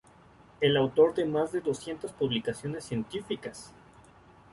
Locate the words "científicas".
2.85-3.71